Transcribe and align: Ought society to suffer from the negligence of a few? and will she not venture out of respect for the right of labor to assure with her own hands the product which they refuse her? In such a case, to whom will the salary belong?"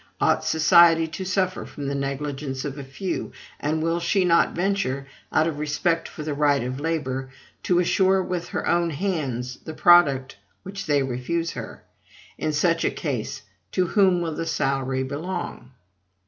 Ought 0.19 0.43
society 0.43 1.05
to 1.09 1.23
suffer 1.23 1.63
from 1.63 1.85
the 1.85 1.93
negligence 1.93 2.65
of 2.65 2.75
a 2.79 2.83
few? 2.83 3.31
and 3.59 3.83
will 3.83 3.99
she 3.99 4.25
not 4.25 4.55
venture 4.55 5.05
out 5.31 5.45
of 5.45 5.59
respect 5.59 6.07
for 6.07 6.23
the 6.23 6.33
right 6.33 6.63
of 6.63 6.79
labor 6.79 7.29
to 7.61 7.77
assure 7.77 8.23
with 8.23 8.47
her 8.47 8.67
own 8.67 8.89
hands 8.89 9.57
the 9.63 9.75
product 9.75 10.37
which 10.63 10.87
they 10.87 11.03
refuse 11.03 11.51
her? 11.51 11.83
In 12.39 12.51
such 12.51 12.83
a 12.83 12.89
case, 12.89 13.43
to 13.73 13.85
whom 13.85 14.21
will 14.21 14.33
the 14.33 14.47
salary 14.47 15.03
belong?" 15.03 15.69